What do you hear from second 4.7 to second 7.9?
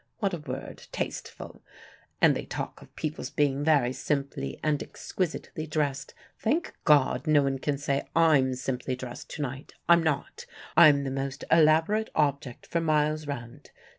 exquisitely dressed. Thank God, no one can